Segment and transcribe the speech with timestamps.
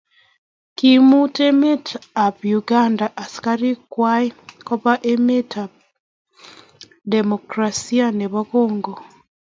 [0.77, 4.29] koimut emetab Uganda askarikwach
[4.67, 5.71] koba emetab
[7.13, 8.93] demokrasia nebo kongo